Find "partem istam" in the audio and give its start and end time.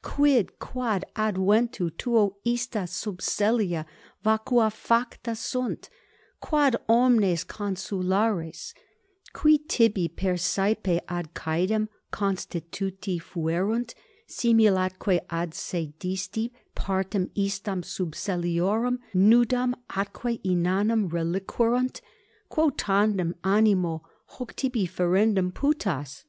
16.76-17.82